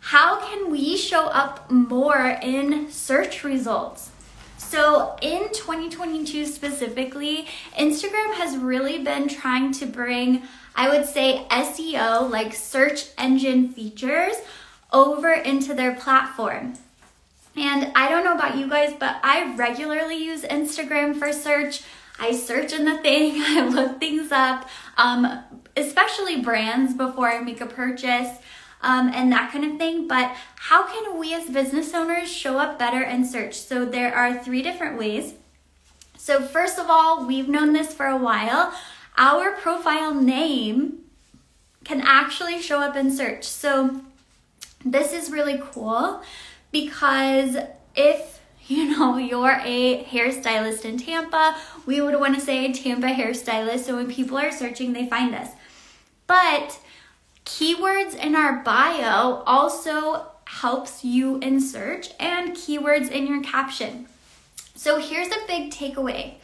how 0.00 0.38
can 0.38 0.70
we 0.70 0.98
show 0.98 1.28
up 1.28 1.70
more 1.70 2.38
in 2.42 2.90
search 2.90 3.42
results? 3.42 4.10
So, 4.58 5.16
in 5.22 5.48
2022 5.52 6.44
specifically, 6.44 7.46
Instagram 7.78 8.34
has 8.34 8.58
really 8.58 9.02
been 9.02 9.28
trying 9.28 9.72
to 9.72 9.86
bring, 9.86 10.42
I 10.76 10.90
would 10.90 11.06
say, 11.06 11.46
SEO, 11.50 12.30
like 12.30 12.52
search 12.52 13.06
engine 13.16 13.70
features, 13.70 14.34
over 14.92 15.32
into 15.32 15.72
their 15.72 15.94
platform. 15.94 16.74
And 17.56 17.92
I 17.94 18.10
don't 18.10 18.21
about 18.42 18.58
you 18.58 18.68
guys, 18.68 18.94
but 18.98 19.20
I 19.22 19.54
regularly 19.54 20.16
use 20.16 20.42
Instagram 20.42 21.16
for 21.16 21.32
search. 21.32 21.82
I 22.18 22.32
search 22.32 22.72
in 22.72 22.84
the 22.84 22.98
thing, 22.98 23.34
I 23.38 23.68
look 23.68 24.00
things 24.00 24.32
up. 24.32 24.68
Um, 24.96 25.44
especially 25.76 26.42
brands 26.42 26.94
before 26.94 27.30
I 27.30 27.40
make 27.40 27.60
a 27.60 27.66
purchase. 27.66 28.38
Um, 28.82 29.12
and 29.14 29.30
that 29.30 29.52
kind 29.52 29.64
of 29.64 29.78
thing. 29.78 30.08
But 30.08 30.34
how 30.56 30.86
can 30.86 31.18
we 31.18 31.32
as 31.34 31.48
business 31.48 31.94
owners 31.94 32.30
show 32.30 32.58
up 32.58 32.80
better 32.80 33.00
in 33.02 33.24
search? 33.24 33.54
So 33.54 33.84
there 33.84 34.12
are 34.12 34.42
three 34.42 34.60
different 34.60 34.98
ways. 34.98 35.34
So, 36.18 36.40
first 36.40 36.78
of 36.78 36.86
all, 36.88 37.26
we've 37.26 37.48
known 37.48 37.72
this 37.72 37.92
for 37.92 38.06
a 38.06 38.16
while. 38.16 38.72
Our 39.18 39.52
profile 39.52 40.14
name 40.14 41.00
can 41.84 42.00
actually 42.00 42.60
show 42.60 42.80
up 42.80 42.96
in 42.96 43.10
search. 43.10 43.44
So, 43.44 44.02
this 44.84 45.12
is 45.12 45.32
really 45.32 45.60
cool 45.72 46.22
because 46.70 47.56
if 47.94 48.40
you 48.66 48.96
know 48.96 49.16
you're 49.30 49.60
a 49.64 50.04
hairstylist 50.04 50.84
in 50.84 50.98
Tampa, 50.98 51.56
we 51.86 52.00
would 52.00 52.18
want 52.18 52.34
to 52.34 52.40
say 52.40 52.72
Tampa 52.72 53.08
hairstylist. 53.08 53.80
So 53.80 53.96
when 53.96 54.10
people 54.10 54.38
are 54.38 54.52
searching, 54.52 54.92
they 54.92 55.06
find 55.06 55.34
us. 55.34 55.50
But 56.26 56.78
keywords 57.44 58.14
in 58.14 58.34
our 58.34 58.62
bio 58.62 59.42
also 59.46 60.26
helps 60.46 61.04
you 61.04 61.38
in 61.38 61.60
search 61.60 62.10
and 62.20 62.52
keywords 62.52 63.10
in 63.10 63.26
your 63.26 63.42
caption. 63.42 64.06
So 64.74 64.98
here's 64.98 65.28
a 65.28 65.46
big 65.46 65.70
takeaway. 65.70 66.34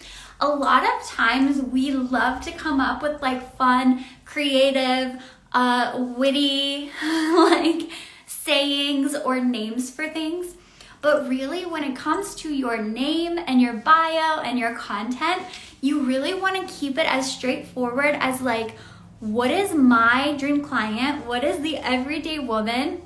A 0.41 0.49
lot 0.49 0.85
of 0.85 1.07
times 1.07 1.61
we 1.61 1.91
love 1.91 2.41
to 2.43 2.53
come 2.53 2.81
up 2.81 3.03
with 3.03 3.21
like 3.21 3.57
fun, 3.57 4.05
creative, 4.25 5.21
uh, 5.53 5.93
witty, 6.17 6.91
like 7.03 7.91
sayings 8.27 9.15
or 9.15 9.41
names 9.41 9.91
for 9.91 10.09
things. 10.09 10.55
But 11.01 11.29
really, 11.29 11.65
when 11.65 11.85
it 11.85 11.95
comes 11.95 12.35
to 12.37 12.53
your 12.53 12.79
name 12.79 13.39
and 13.39 13.61
your 13.61 13.75
bio 13.75 14.41
and 14.41 14.59
your 14.59 14.75
content, 14.75 15.43
you 15.81 16.03
really 16.03 16.35
want 16.35 16.57
to 16.57 16.75
keep 16.75 16.99
it 16.99 17.07
as 17.07 17.31
straightforward 17.31 18.17
as 18.19 18.41
like, 18.41 18.77
what 19.21 19.51
is 19.51 19.75
my 19.75 20.37
dream 20.39 20.63
client? 20.63 21.27
What 21.27 21.45
is 21.45 21.61
the 21.61 21.79
everyday 21.79 22.39
woman? 22.39 23.03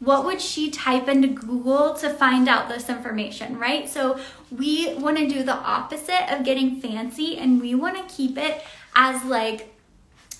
What 0.00 0.24
would 0.24 0.40
she 0.40 0.70
type 0.70 1.08
into 1.08 1.28
Google 1.28 1.94
to 1.94 2.10
find 2.10 2.48
out 2.48 2.68
this 2.68 2.88
information, 2.88 3.58
right? 3.58 3.88
So 3.88 4.18
we 4.50 4.94
want 4.94 5.18
to 5.18 5.28
do 5.28 5.42
the 5.42 5.54
opposite 5.54 6.32
of 6.32 6.44
getting 6.44 6.80
fancy 6.80 7.36
and 7.36 7.60
we 7.60 7.74
want 7.74 7.96
to 7.96 8.14
keep 8.14 8.38
it 8.38 8.62
as 8.96 9.24
like 9.24 9.74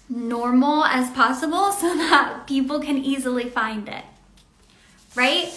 normal 0.09 0.85
as 0.85 1.11
possible 1.11 1.73
so 1.81 1.95
that 1.97 2.47
people 2.47 2.81
can 2.81 2.99
easily 2.99 3.49
find 3.49 3.89
it. 3.89 4.05
Right? 5.15 5.53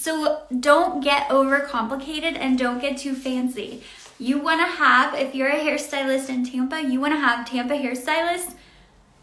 So 0.00 0.44
don't 0.60 1.04
get 1.04 1.28
overcomplicated 1.28 2.34
and 2.34 2.58
don't 2.58 2.80
get 2.80 2.96
too 2.96 3.14
fancy. 3.14 3.82
You 4.18 4.38
want 4.38 4.62
to 4.62 4.66
have, 4.66 5.12
if 5.12 5.34
you're 5.34 5.50
a 5.50 5.60
hairstylist 5.60 6.30
in 6.30 6.42
Tampa, 6.42 6.80
you 6.80 6.98
want 7.02 7.12
to 7.12 7.20
have 7.20 7.46
Tampa 7.46 7.74
hairstylists 7.74 8.54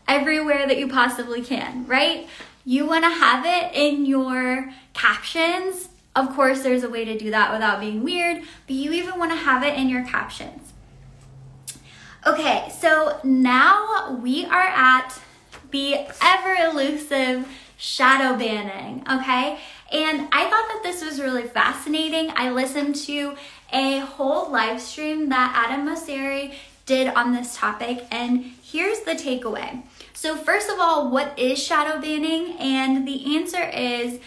everywhere 0.08 0.68
that 0.68 0.78
you 0.78 0.88
possibly 0.88 1.42
can, 1.42 1.88
right? 1.88 2.28
You 2.64 2.86
want 2.86 3.06
to 3.06 3.10
have 3.10 3.44
it 3.44 3.76
in 3.76 4.06
your 4.06 4.72
captions. 4.94 5.90
Of 6.16 6.36
course, 6.36 6.62
there's 6.62 6.84
a 6.84 6.90
way 6.90 7.06
to 7.06 7.18
do 7.18 7.32
that 7.32 7.52
without 7.52 7.80
being 7.80 8.04
weird, 8.04 8.44
but 8.68 8.76
you 8.76 8.94
even 8.94 9.18
want 9.18 9.32
to 9.32 9.38
have 9.38 9.64
it 9.64 9.74
in 9.80 9.90
your 9.90 10.06
captions. 10.06 10.74
Okay, 12.24 12.72
so 12.80 13.20
now 13.24 14.16
we 14.22 14.46
are 14.46 14.68
at 14.68 15.20
the 15.72 16.06
ever 16.22 16.70
elusive 16.70 17.48
shadow 17.78 18.38
banning, 18.38 19.04
okay? 19.10 19.60
And 19.92 20.28
I 20.32 20.44
thought 20.50 20.68
that 20.68 20.82
this 20.84 21.04
was 21.04 21.20
really 21.20 21.48
fascinating. 21.48 22.32
I 22.36 22.52
listened 22.52 22.96
to 23.08 23.36
a 23.72 24.00
whole 24.00 24.52
live 24.52 24.82
stream 24.82 25.30
that 25.30 25.54
Adam 25.56 25.88
Mosseri 25.88 26.54
did 26.86 27.08
on 27.10 27.34
this 27.34 27.56
topic, 27.56 28.06
and 28.12 28.54
here's 28.64 29.02
the 29.02 29.12
takeaway. 29.12 29.84
So, 30.14 30.36
first 30.36 30.70
of 30.70 30.80
all, 30.80 31.12
what 31.12 31.38
is 31.38 31.62
shadow 31.62 32.02
banning? 32.02 32.58
And 32.60 33.08
the 33.08 33.36
answer 33.36 33.64
is 33.64 34.20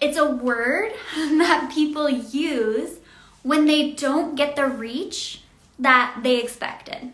it's 0.00 0.18
a 0.18 0.28
word 0.28 0.92
that 1.16 1.70
people 1.72 2.10
use 2.10 2.98
when 3.42 3.66
they 3.66 3.92
don't 3.92 4.34
get 4.34 4.56
the 4.56 4.66
reach 4.66 5.42
that 5.78 6.20
they 6.22 6.40
expected. 6.40 7.12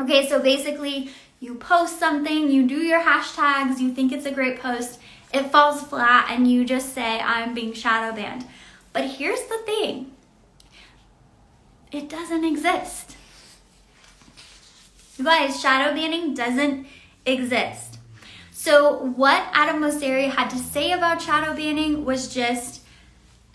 Okay, 0.00 0.28
so 0.28 0.40
basically, 0.40 1.10
you 1.40 1.54
post 1.56 1.98
something, 1.98 2.50
you 2.50 2.66
do 2.66 2.78
your 2.78 3.02
hashtags, 3.02 3.78
you 3.78 3.92
think 3.92 4.12
it's 4.12 4.26
a 4.26 4.30
great 4.30 4.60
post, 4.60 4.98
it 5.32 5.50
falls 5.50 5.82
flat, 5.82 6.28
and 6.30 6.50
you 6.50 6.64
just 6.64 6.94
say, 6.94 7.18
I'm 7.20 7.54
being 7.54 7.72
shadow 7.72 8.14
banned. 8.14 8.46
But 8.92 9.06
here's 9.06 9.42
the 9.42 9.58
thing 9.64 10.12
it 11.90 12.08
doesn't 12.08 12.44
exist. 12.44 13.16
You 15.16 15.24
guys, 15.24 15.60
shadow 15.60 15.94
banning 15.94 16.34
doesn't 16.34 16.86
exist. 17.26 17.98
So, 18.50 18.96
what 19.16 19.44
Adam 19.52 19.80
Mosseri 19.80 20.30
had 20.30 20.48
to 20.50 20.58
say 20.58 20.92
about 20.92 21.20
shadow 21.20 21.54
banning 21.54 22.04
was 22.04 22.32
just 22.32 22.82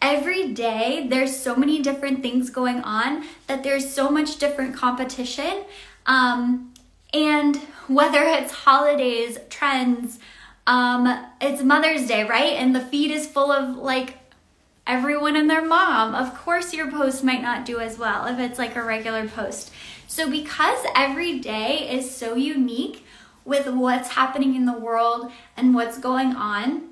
every 0.02 0.54
day 0.54 1.08
there's 1.10 1.36
so 1.36 1.56
many 1.56 1.82
different 1.82 2.22
things 2.22 2.50
going 2.50 2.82
on 2.82 3.24
that 3.48 3.64
there's 3.64 3.92
so 3.92 4.10
much 4.10 4.38
different 4.38 4.76
competition. 4.76 5.64
Um, 6.06 6.74
and 7.14 7.56
whether 7.88 8.22
it's 8.24 8.52
holidays, 8.52 9.38
trends, 9.50 10.20
um, 10.68 11.26
it's 11.40 11.64
Mother's 11.64 12.08
Day, 12.08 12.26
right? 12.26 12.54
And 12.54 12.76
the 12.76 12.82
feed 12.82 13.10
is 13.10 13.26
full 13.26 13.52
of 13.52 13.78
like 13.78 14.18
everyone 14.86 15.38
and 15.38 15.50
their 15.50 15.66
mom. 15.66 16.14
Of 16.14 16.36
course, 16.36 16.74
your 16.74 16.92
post 16.92 17.24
might 17.24 17.42
not 17.42 17.66
do 17.66 17.80
as 17.80 17.98
well 17.98 18.26
if 18.26 18.38
it's 18.38 18.60
like 18.60 18.76
a 18.76 18.84
regular 18.84 19.28
post. 19.30 19.72
So, 20.08 20.30
because 20.30 20.80
every 20.94 21.40
day 21.40 21.90
is 21.90 22.14
so 22.14 22.36
unique 22.36 23.06
with 23.46 23.68
what's 23.68 24.10
happening 24.10 24.56
in 24.56 24.66
the 24.66 24.78
world 24.78 25.32
and 25.56 25.74
what's 25.74 25.98
going 25.98 26.36
on, 26.36 26.90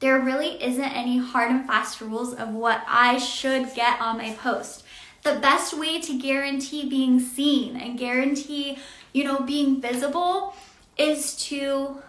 there 0.00 0.18
really 0.18 0.62
isn't 0.62 0.84
any 0.84 1.18
hard 1.18 1.52
and 1.52 1.66
fast 1.66 2.00
rules 2.00 2.34
of 2.34 2.48
what 2.50 2.82
I 2.88 3.18
should 3.18 3.74
get 3.74 4.00
on 4.00 4.18
my 4.18 4.32
post. 4.32 4.84
The 5.22 5.38
best 5.40 5.76
way 5.78 6.00
to 6.00 6.18
guarantee 6.18 6.88
being 6.88 7.20
seen 7.20 7.76
and 7.76 7.98
guarantee, 7.98 8.78
you 9.12 9.22
know, 9.22 9.40
being 9.40 9.80
visible 9.80 10.54
is 10.96 11.36
to 11.46 12.02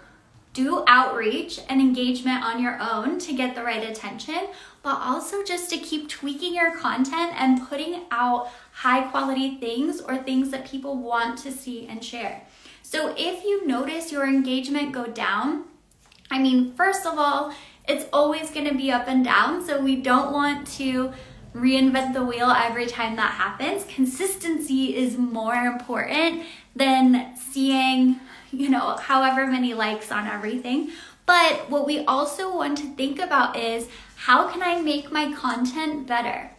do 0.54 0.84
outreach 0.88 1.60
and 1.70 1.80
engagement 1.80 2.44
on 2.44 2.62
your 2.62 2.80
own 2.82 3.20
to 3.20 3.34
get 3.34 3.56
the 3.56 3.64
right 3.64 3.88
attention 3.88 4.48
but 4.82 4.98
also 5.02 5.44
just 5.44 5.70
to 5.70 5.78
keep 5.78 6.08
tweaking 6.10 6.56
your 6.56 6.76
content 6.78 7.34
and 7.36 7.68
putting 7.68 8.02
out 8.12 8.50
high 8.72 9.02
quality 9.10 9.58
things 9.58 10.00
or 10.02 10.18
things 10.18 10.52
that 10.52 10.66
people 10.66 10.98
want 10.98 11.38
to 11.40 11.52
see 11.52 11.88
and 11.88 12.04
share. 12.04 12.42
So 12.82 13.14
if 13.18 13.44
you 13.44 13.68
notice 13.68 14.12
your 14.12 14.26
engagement 14.26 14.94
go 14.94 15.06
down, 15.06 15.66
I 16.32 16.40
mean, 16.40 16.74
first 16.74 17.06
of 17.06 17.18
all, 17.18 17.54
it's 17.88 18.06
always 18.14 18.52
going 18.52 18.68
to 18.68 18.76
be 18.76 18.92
up 18.92 19.08
and 19.08 19.24
down, 19.24 19.66
so 19.66 19.82
we 19.82 19.96
don't 19.96 20.32
want 20.32 20.68
to 20.78 21.12
reinvent 21.54 22.14
the 22.14 22.24
wheel 22.24 22.50
every 22.50 22.86
time 22.86 23.16
that 23.16 23.32
happens. 23.32 23.84
Consistency 23.86 24.96
is 24.96 25.18
more 25.18 25.56
important 25.56 26.44
than 26.76 27.36
seeing, 27.36 28.20
you 28.52 28.70
know, 28.70 28.98
however 28.98 29.48
many 29.48 29.74
likes 29.74 30.12
on 30.12 30.28
everything. 30.28 30.92
But 31.26 31.70
what 31.70 31.86
we 31.86 32.04
also 32.06 32.56
want 32.56 32.78
to 32.80 32.94
think 32.96 33.20
about 33.20 33.56
is 33.56 33.88
how 34.16 34.50
can 34.50 34.64
I 34.64 34.82
make 34.82 35.12
my 35.12 35.32
content 35.34 36.08
better? 36.08 36.52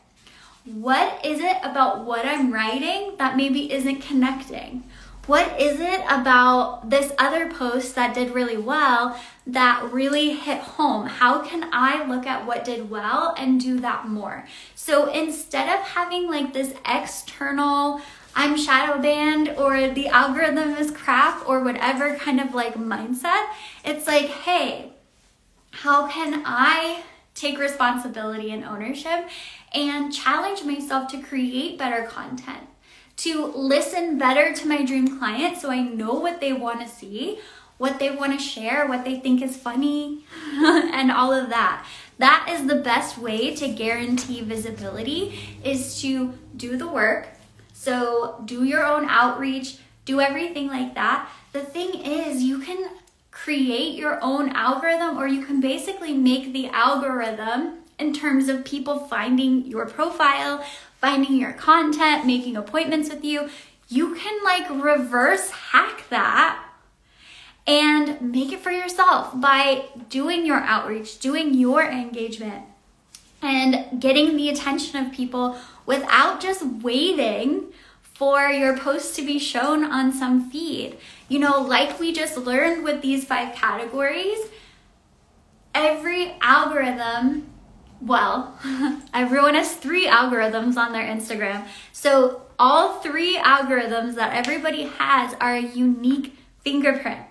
what 0.65 1.25
is 1.25 1.41
it 1.41 1.57
about 1.63 2.05
what 2.05 2.27
I'm 2.27 2.53
writing 2.53 3.15
that 3.19 3.37
maybe 3.37 3.73
isn't 3.73 4.03
connecting? 4.03 4.85
What 5.27 5.61
is 5.61 5.81
it 5.81 6.01
about 6.09 6.91
this 6.91 7.13
other 7.19 7.51
post 7.51 7.95
that 7.95 8.15
did 8.15 8.35
really 8.35 8.57
well 8.57 9.19
that 9.47 9.93
really 9.93 10.35
hit 10.35 10.59
home? 10.59 11.07
How 11.07 11.41
can 11.41 11.69
I 11.73 12.05
look 12.07 12.27
at 12.27 12.47
what 12.47 12.65
did 12.65 12.91
well 12.91 13.35
and 13.39 13.61
do 13.61 13.79
that 13.81 14.09
more? 14.09 14.47
So 14.75 15.11
instead 15.13 15.69
of 15.69 15.87
having 15.87 16.29
like 16.29 16.53
this 16.53 16.75
external, 16.87 18.01
I'm 18.35 18.57
shadow 18.57 19.01
banned 19.01 19.51
or 19.51 19.89
the 19.89 20.09
algorithm 20.09 20.77
is 20.77 20.91
crap 20.91 21.49
or 21.49 21.63
whatever 21.63 22.17
kind 22.17 22.41
of 22.41 22.55
like 22.55 22.75
mindset, 22.75 23.47
it's 23.85 24.07
like, 24.07 24.27
hey, 24.27 24.93
how 25.73 26.09
can 26.09 26.43
I 26.45 27.03
take 27.35 27.59
responsibility 27.59 28.51
and 28.51 28.65
ownership 28.65 29.29
and 29.73 30.13
challenge 30.13 30.65
myself 30.65 31.11
to 31.13 31.21
create 31.21 31.79
better 31.79 32.03
content? 32.05 32.67
to 33.21 33.53
listen 33.55 34.17
better 34.17 34.55
to 34.55 34.67
my 34.67 34.83
dream 34.83 35.19
client 35.19 35.59
so 35.59 35.71
I 35.71 35.83
know 35.83 36.15
what 36.15 36.41
they 36.41 36.55
want 36.55 36.81
to 36.81 36.89
see, 36.89 37.39
what 37.77 37.99
they 37.99 38.11
want 38.11 38.33
to 38.33 38.39
share, 38.39 38.87
what 38.87 39.05
they 39.05 39.21
think 39.21 39.43
is 39.43 39.59
funny, 39.59 40.25
and 40.53 41.11
all 41.11 41.31
of 41.33 41.51
that. 41.51 41.87
That 42.17 42.49
is 42.51 42.67
the 42.67 42.77
best 42.77 43.19
way 43.19 43.55
to 43.57 43.69
guarantee 43.69 44.41
visibility 44.41 45.59
is 45.63 46.01
to 46.01 46.33
do 46.57 46.79
the 46.79 46.89
work. 46.89 47.29
So, 47.81 48.43
do 48.45 48.65
your 48.65 48.85
own 48.85 49.07
outreach, 49.09 49.79
do 50.05 50.21
everything 50.21 50.67
like 50.67 50.95
that. 50.97 51.31
The 51.53 51.63
thing 51.63 51.95
is, 52.05 52.43
you 52.43 52.59
can 52.59 52.91
create 53.31 53.95
your 53.95 54.19
own 54.23 54.51
algorithm 54.51 55.17
or 55.17 55.27
you 55.27 55.47
can 55.47 55.63
basically 55.63 56.13
make 56.13 56.53
the 56.53 56.67
algorithm 56.67 57.79
in 57.99 58.13
terms 58.13 58.51
of 58.51 58.67
people 58.67 58.99
finding 58.99 59.65
your 59.65 59.87
profile, 59.87 60.63
finding 61.01 61.37
your 61.37 61.55
content, 61.55 62.27
making 62.27 62.55
appointments 62.55 63.09
with 63.09 63.25
you, 63.25 63.49
you 63.89 64.15
can 64.15 64.45
like 64.45 64.69
reverse 64.69 65.49
hack 65.49 66.05
that 66.11 66.63
and 67.67 68.21
make 68.21 68.53
it 68.53 68.61
for 68.61 68.73
yourself 68.73 69.41
by 69.41 69.87
doing 70.11 70.45
your 70.45 70.61
outreach, 70.61 71.19
doing 71.19 71.55
your 71.55 71.83
engagement, 71.83 72.65
and 73.41 74.03
getting 74.03 74.37
the 74.37 74.51
attention 74.51 75.03
of 75.03 75.13
people 75.13 75.57
without 75.91 76.41
just 76.41 76.65
waiting 76.65 77.65
for 78.01 78.49
your 78.49 78.79
post 78.79 79.17
to 79.17 79.27
be 79.27 79.41
shown 79.41 79.83
on 79.83 80.13
some 80.13 80.49
feed. 80.49 80.97
You 81.29 81.41
know, 81.41 81.61
like 81.61 81.99
we 81.99 82.13
just 82.13 82.37
learned 82.37 82.85
with 82.85 83.03
these 83.03 83.25
five 83.25 83.57
categories, 83.57 84.39
every 85.75 86.37
algorithm 86.41 87.49
well, 88.01 88.57
everyone 89.13 89.55
has 89.57 89.75
three 89.75 90.07
algorithms 90.07 90.77
on 90.77 90.93
their 90.93 91.05
Instagram. 91.05 91.67
So 91.93 92.43
all 92.57 93.01
three 93.01 93.37
algorithms 93.37 94.15
that 94.15 94.33
everybody 94.35 94.85
has 94.85 95.35
are 95.41 95.55
a 95.57 95.61
unique 95.61 96.39
fingerprint. 96.61 97.27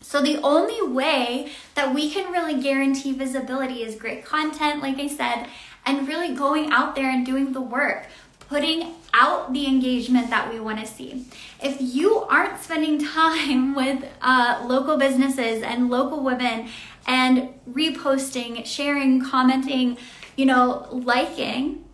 So 0.00 0.20
the 0.20 0.36
only 0.42 0.80
way 0.86 1.50
that 1.76 1.94
we 1.94 2.10
can 2.10 2.30
really 2.30 2.60
guarantee 2.62 3.12
visibility 3.12 3.82
is 3.82 3.96
great 3.96 4.22
content, 4.22 4.82
like 4.82 4.98
I 4.98 5.08
said, 5.08 5.48
and 5.86 6.08
really 6.08 6.34
going 6.34 6.70
out 6.70 6.94
there 6.94 7.10
and 7.10 7.24
doing 7.24 7.52
the 7.52 7.60
work, 7.60 8.06
putting 8.48 8.94
out 9.12 9.52
the 9.52 9.66
engagement 9.66 10.30
that 10.30 10.52
we 10.52 10.58
want 10.60 10.80
to 10.80 10.86
see. 10.86 11.24
If 11.62 11.76
you 11.80 12.22
aren't 12.24 12.62
spending 12.62 12.98
time 13.04 13.74
with 13.74 14.04
uh, 14.20 14.64
local 14.66 14.96
businesses 14.96 15.62
and 15.62 15.90
local 15.90 16.22
women 16.22 16.68
and 17.06 17.50
reposting, 17.70 18.64
sharing, 18.64 19.22
commenting, 19.22 19.98
you 20.36 20.46
know, 20.46 20.88
liking, 20.90 21.84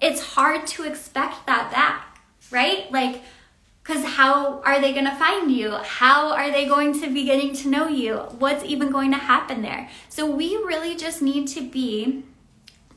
it's 0.00 0.20
hard 0.34 0.66
to 0.68 0.84
expect 0.84 1.46
that 1.46 1.70
back, 1.70 2.18
right? 2.50 2.90
Like, 2.90 3.22
because 3.82 4.04
how 4.04 4.60
are 4.60 4.80
they 4.80 4.92
going 4.92 5.06
to 5.06 5.14
find 5.16 5.50
you? 5.50 5.72
How 5.72 6.32
are 6.32 6.50
they 6.50 6.66
going 6.66 7.00
to 7.00 7.12
be 7.12 7.24
getting 7.24 7.54
to 7.56 7.68
know 7.68 7.88
you? 7.88 8.16
What's 8.38 8.64
even 8.64 8.90
going 8.90 9.10
to 9.10 9.18
happen 9.18 9.62
there? 9.62 9.88
So, 10.08 10.30
we 10.30 10.56
really 10.56 10.94
just 10.96 11.22
need 11.22 11.48
to 11.48 11.60
be 11.60 12.24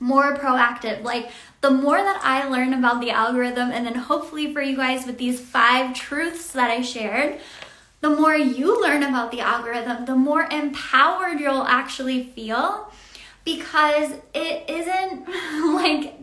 more 0.04 0.36
proactive. 0.36 1.02
Like, 1.02 1.32
the 1.62 1.72
more 1.72 1.98
that 1.98 2.20
I 2.22 2.50
learn 2.50 2.74
about 2.74 3.00
the 3.00 3.12
algorithm, 3.12 3.72
and 3.72 3.86
then 3.86 3.96
hopefully 3.96 4.54
for 4.54 4.62
you 4.62 4.76
guys 4.76 5.06
with 5.06 5.18
these 5.18 5.40
five 5.40 5.96
truths 5.96 6.52
that 6.52 6.70
I 6.70 6.82
shared, 6.82 7.40
the 8.02 8.10
more 8.10 8.36
you 8.36 8.82
learn 8.82 9.02
about 9.02 9.32
the 9.32 9.40
algorithm, 9.40 10.04
the 10.04 10.16
more 10.16 10.44
empowered 10.44 11.40
you'll 11.40 11.64
actually 11.64 12.26
feel 12.26 12.92
because 13.46 14.12
it 14.34 14.70
isn't 14.70 15.26
like 15.74 16.20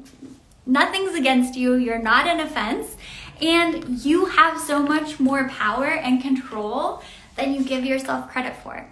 nothing's 0.66 1.14
against 1.14 1.56
you, 1.56 1.74
you're 1.74 2.02
not 2.02 2.26
an 2.26 2.40
offense, 2.40 2.96
and 3.40 4.04
you 4.04 4.26
have 4.26 4.60
so 4.60 4.82
much 4.82 5.18
more 5.18 5.48
power 5.48 5.86
and 5.86 6.20
control 6.20 7.02
than 7.36 7.54
you 7.54 7.64
give 7.64 7.86
yourself 7.86 8.30
credit 8.30 8.54
for. 8.56 8.86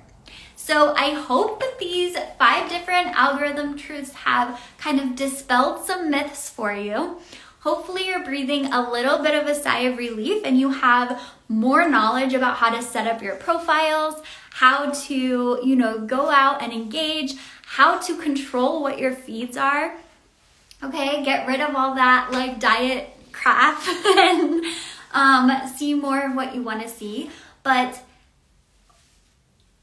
So 0.68 0.92
I 0.94 1.14
hope 1.14 1.60
that 1.60 1.78
these 1.78 2.14
five 2.38 2.68
different 2.68 3.18
algorithm 3.18 3.78
truths 3.78 4.12
have 4.12 4.60
kind 4.76 5.00
of 5.00 5.16
dispelled 5.16 5.86
some 5.86 6.10
myths 6.10 6.50
for 6.50 6.74
you. 6.74 7.16
Hopefully, 7.60 8.06
you're 8.06 8.22
breathing 8.22 8.66
a 8.70 8.90
little 8.90 9.22
bit 9.22 9.34
of 9.34 9.48
a 9.48 9.54
sigh 9.54 9.88
of 9.88 9.96
relief 9.96 10.42
and 10.44 10.60
you 10.60 10.68
have 10.68 11.22
more 11.48 11.88
knowledge 11.88 12.34
about 12.34 12.58
how 12.58 12.68
to 12.68 12.82
set 12.82 13.06
up 13.06 13.22
your 13.22 13.36
profiles, 13.36 14.16
how 14.50 14.90
to, 14.90 15.58
you 15.64 15.74
know, 15.74 16.00
go 16.00 16.28
out 16.28 16.62
and 16.62 16.70
engage, 16.70 17.36
how 17.64 17.98
to 18.00 18.18
control 18.18 18.82
what 18.82 18.98
your 18.98 19.14
feeds 19.14 19.56
are. 19.56 19.94
Okay, 20.84 21.24
get 21.24 21.48
rid 21.48 21.62
of 21.62 21.74
all 21.74 21.94
that 21.94 22.30
like 22.30 22.60
diet 22.60 23.08
crap 23.32 23.80
and 23.88 24.62
um, 25.14 25.66
see 25.78 25.94
more 25.94 26.26
of 26.26 26.34
what 26.34 26.54
you 26.54 26.62
want 26.62 26.82
to 26.82 26.88
see. 26.90 27.30
But 27.62 28.02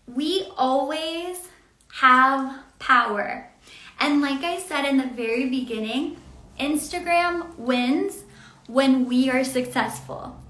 we 0.07 0.47
always 0.57 1.49
have 1.93 2.59
power. 2.79 3.49
And 3.99 4.21
like 4.21 4.43
I 4.43 4.59
said 4.59 4.85
in 4.85 4.97
the 4.97 5.07
very 5.07 5.49
beginning, 5.49 6.17
Instagram 6.59 7.55
wins 7.57 8.23
when 8.67 9.05
we 9.07 9.29
are 9.29 9.43
successful. 9.43 10.41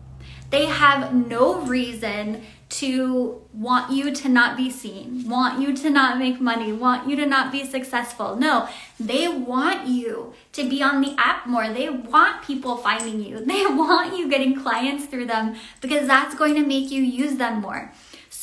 They 0.50 0.66
have 0.66 1.14
no 1.14 1.62
reason 1.62 2.44
to 2.68 3.42
want 3.54 3.92
you 3.92 4.14
to 4.14 4.28
not 4.28 4.58
be 4.58 4.70
seen, 4.70 5.30
want 5.30 5.62
you 5.62 5.76
to 5.76 5.90
not 5.90 6.18
make 6.18 6.42
money, 6.42 6.74
want 6.74 7.08
you 7.08 7.16
to 7.16 7.26
not 7.26 7.52
be 7.52 7.64
successful. 7.64 8.36
No, 8.36 8.68
they 9.00 9.28
want 9.28 9.88
you 9.88 10.34
to 10.54 10.68
be 10.68 10.82
on 10.82 11.02
the 11.02 11.16
app 11.18 11.46
more. 11.46 11.70
They 11.70 11.90
want 11.90 12.44
people 12.44 12.78
finding 12.78 13.24
you. 13.24 13.40
They 13.46 13.66
want 13.66 14.18
you 14.18 14.30
getting 14.30 14.60
clients 14.62 15.06
through 15.06 15.28
them 15.28 15.56
because 15.80 16.08
that's 16.08 16.36
going 16.36 16.56
to 16.56 16.66
make 16.66 16.92
you 16.92 17.02
use 17.02 17.38
them 17.38 17.62
more. 17.62 17.94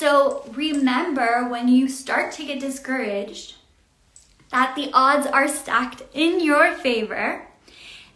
So 0.03 0.45
remember 0.57 1.49
when 1.49 1.69
you 1.69 1.89
start 1.89 2.33
to 2.33 2.45
get 2.45 2.59
discouraged 2.59 3.55
that 4.51 4.75
the 4.75 4.91
odds 4.93 5.29
are 5.29 5.47
stacked 5.47 6.03
in 6.13 6.41
your 6.41 6.75
favor 6.75 7.47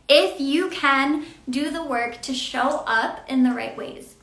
if 0.09 0.41
you 0.41 0.69
can 0.71 1.27
do 1.49 1.71
the 1.71 1.85
work 1.85 2.21
to 2.23 2.35
show 2.35 2.83
up 2.89 3.21
in 3.29 3.45
the 3.45 3.53
right 3.53 3.77
ways. 3.77 4.17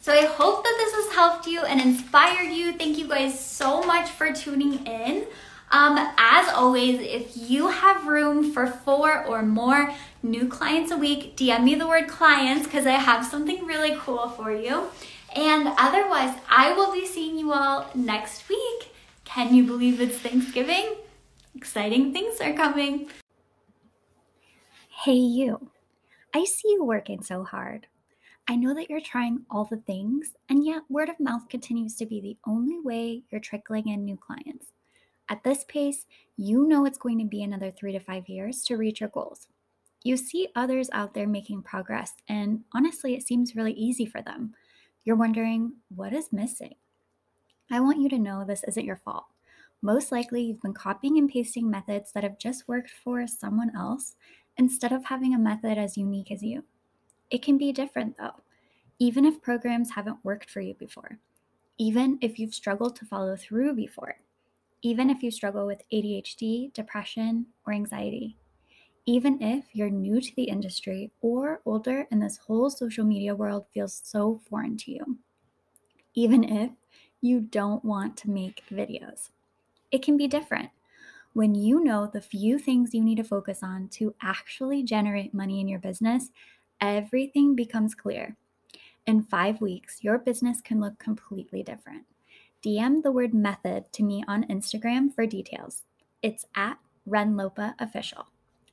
So 0.00 0.12
I 0.12 0.24
hope 0.24 0.64
that 0.64 0.74
this 0.76 0.92
has 0.92 1.14
helped 1.14 1.46
you 1.46 1.60
and 1.60 1.80
inspired 1.80 2.50
you. 2.50 2.72
Thank 2.72 2.98
you 2.98 3.06
guys 3.06 3.38
so 3.38 3.80
much 3.84 4.10
for 4.10 4.32
tuning 4.32 4.84
in. 4.84 5.24
Um, 5.70 5.98
as 6.18 6.52
always, 6.52 6.98
if 6.98 7.36
you 7.36 7.68
have 7.68 8.08
room 8.08 8.52
for 8.52 8.66
four 8.66 9.24
or 9.24 9.42
more 9.42 9.94
new 10.24 10.48
clients 10.48 10.90
a 10.90 10.96
week, 10.96 11.36
DM 11.36 11.62
me 11.62 11.76
the 11.76 11.86
word 11.86 12.08
clients 12.08 12.66
because 12.66 12.86
I 12.86 12.92
have 12.92 13.24
something 13.24 13.66
really 13.66 13.94
cool 14.00 14.30
for 14.30 14.50
you. 14.50 14.88
And 15.34 15.68
otherwise, 15.78 16.34
I 16.48 16.72
will 16.72 16.92
be 16.92 17.06
seeing 17.06 17.38
you 17.38 17.52
all 17.52 17.90
next 17.94 18.48
week. 18.48 18.92
Can 19.24 19.54
you 19.54 19.64
believe 19.64 20.00
it's 20.00 20.18
Thanksgiving? 20.18 20.96
Exciting 21.54 22.12
things 22.12 22.40
are 22.40 22.54
coming. 22.54 23.10
Hey, 24.88 25.12
you. 25.12 25.70
I 26.34 26.44
see 26.44 26.70
you 26.70 26.84
working 26.84 27.22
so 27.22 27.44
hard. 27.44 27.86
I 28.48 28.56
know 28.56 28.74
that 28.74 28.88
you're 28.88 29.00
trying 29.00 29.44
all 29.50 29.66
the 29.66 29.76
things, 29.76 30.34
and 30.48 30.64
yet 30.64 30.82
word 30.88 31.10
of 31.10 31.20
mouth 31.20 31.48
continues 31.50 31.96
to 31.96 32.06
be 32.06 32.20
the 32.20 32.38
only 32.46 32.80
way 32.80 33.22
you're 33.30 33.40
trickling 33.40 33.88
in 33.88 34.04
new 34.04 34.16
clients. 34.16 34.72
At 35.28 35.44
this 35.44 35.64
pace, 35.68 36.06
you 36.36 36.66
know 36.66 36.86
it's 36.86 36.96
going 36.96 37.18
to 37.18 37.26
be 37.26 37.42
another 37.42 37.70
three 37.70 37.92
to 37.92 38.00
five 38.00 38.28
years 38.28 38.62
to 38.64 38.76
reach 38.76 39.00
your 39.00 39.10
goals. 39.10 39.48
You 40.02 40.16
see 40.16 40.48
others 40.56 40.88
out 40.92 41.12
there 41.12 41.26
making 41.26 41.62
progress, 41.62 42.12
and 42.28 42.64
honestly, 42.74 43.14
it 43.14 43.26
seems 43.26 43.54
really 43.54 43.72
easy 43.72 44.06
for 44.06 44.22
them. 44.22 44.54
You're 45.08 45.16
wondering, 45.16 45.72
what 45.88 46.12
is 46.12 46.34
missing? 46.34 46.74
I 47.70 47.80
want 47.80 47.98
you 47.98 48.10
to 48.10 48.18
know 48.18 48.44
this 48.44 48.62
isn't 48.64 48.84
your 48.84 49.00
fault. 49.06 49.24
Most 49.80 50.12
likely, 50.12 50.42
you've 50.42 50.60
been 50.60 50.74
copying 50.74 51.16
and 51.16 51.30
pasting 51.30 51.70
methods 51.70 52.12
that 52.12 52.24
have 52.24 52.38
just 52.38 52.68
worked 52.68 52.90
for 52.90 53.26
someone 53.26 53.74
else 53.74 54.16
instead 54.58 54.92
of 54.92 55.06
having 55.06 55.34
a 55.34 55.38
method 55.38 55.78
as 55.78 55.96
unique 55.96 56.30
as 56.30 56.42
you. 56.42 56.62
It 57.30 57.40
can 57.40 57.56
be 57.56 57.72
different 57.72 58.18
though, 58.18 58.42
even 58.98 59.24
if 59.24 59.40
programs 59.40 59.92
haven't 59.92 60.22
worked 60.24 60.50
for 60.50 60.60
you 60.60 60.74
before, 60.74 61.18
even 61.78 62.18
if 62.20 62.38
you've 62.38 62.52
struggled 62.52 62.94
to 62.96 63.06
follow 63.06 63.34
through 63.34 63.76
before, 63.76 64.16
even 64.82 65.08
if 65.08 65.22
you 65.22 65.30
struggle 65.30 65.66
with 65.66 65.84
ADHD, 65.90 66.74
depression, 66.74 67.46
or 67.66 67.72
anxiety, 67.72 68.36
even 69.08 69.40
if 69.40 69.64
you're 69.72 69.88
new 69.88 70.20
to 70.20 70.36
the 70.36 70.50
industry 70.50 71.10
or 71.22 71.62
older 71.64 72.06
and 72.10 72.22
this 72.22 72.36
whole 72.36 72.68
social 72.68 73.06
media 73.06 73.34
world 73.34 73.64
feels 73.72 74.02
so 74.04 74.38
foreign 74.50 74.76
to 74.76 74.90
you. 74.90 75.16
Even 76.12 76.44
if 76.44 76.72
you 77.22 77.40
don't 77.40 77.82
want 77.82 78.18
to 78.18 78.28
make 78.28 78.64
videos, 78.70 79.30
it 79.90 80.02
can 80.02 80.18
be 80.18 80.28
different. 80.28 80.68
When 81.32 81.54
you 81.54 81.82
know 81.82 82.06
the 82.06 82.20
few 82.20 82.58
things 82.58 82.92
you 82.92 83.02
need 83.02 83.16
to 83.16 83.24
focus 83.24 83.62
on 83.62 83.88
to 83.92 84.14
actually 84.20 84.82
generate 84.82 85.32
money 85.32 85.58
in 85.58 85.68
your 85.68 85.78
business, 85.78 86.28
everything 86.78 87.56
becomes 87.56 87.94
clear. 87.94 88.36
In 89.06 89.22
five 89.22 89.62
weeks, 89.62 90.04
your 90.04 90.18
business 90.18 90.60
can 90.60 90.82
look 90.82 90.98
completely 90.98 91.62
different. 91.62 92.04
DM 92.62 93.02
the 93.02 93.12
word 93.12 93.32
method 93.32 93.90
to 93.92 94.02
me 94.02 94.22
on 94.28 94.44
Instagram 94.48 95.14
for 95.14 95.24
details. 95.24 95.84
It's 96.20 96.44
at 96.54 96.76
Renlopa 97.08 97.72
Official. 97.78 98.26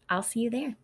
I'll 0.09 0.23
see 0.23 0.41
you 0.41 0.49
there. 0.49 0.75